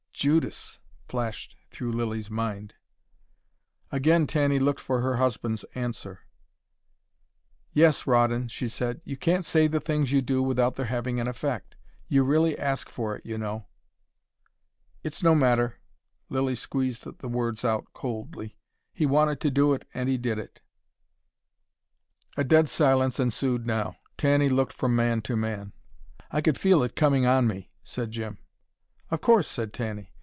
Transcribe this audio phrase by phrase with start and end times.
[0.13, 0.77] "Judas!"
[1.07, 2.75] flashed through Lilly's mind.
[3.91, 6.19] Again Tanny looked for her husband's answer.
[7.73, 9.01] "Yes, Rawdon," she said.
[9.03, 11.75] "You can't say the things you do without their having an effect.
[12.07, 13.65] You really ask for it, you know."
[15.01, 15.79] "It's no matter."
[16.29, 18.59] Lilly squeezed the words out coldly.
[18.93, 20.61] "He wanted to do it, and he did it."
[22.37, 23.95] A dead silence ensued now.
[24.19, 25.73] Tanny looked from man to man.
[26.29, 28.37] "I could feel it coming on me," said Jim.
[29.09, 30.07] "Of course!" said Tanny.